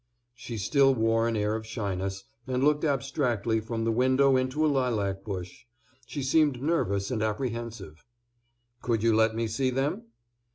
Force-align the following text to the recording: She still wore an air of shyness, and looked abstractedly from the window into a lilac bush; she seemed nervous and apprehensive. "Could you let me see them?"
She 0.33 0.57
still 0.57 0.95
wore 0.95 1.27
an 1.27 1.35
air 1.37 1.53
of 1.55 1.63
shyness, 1.63 2.23
and 2.47 2.63
looked 2.63 2.83
abstractedly 2.83 3.59
from 3.59 3.83
the 3.83 3.91
window 3.91 4.35
into 4.35 4.65
a 4.65 4.65
lilac 4.65 5.23
bush; 5.23 5.65
she 6.07 6.23
seemed 6.23 6.59
nervous 6.59 7.11
and 7.11 7.21
apprehensive. 7.21 8.03
"Could 8.81 9.03
you 9.03 9.15
let 9.15 9.35
me 9.35 9.45
see 9.45 9.69
them?" 9.69 10.05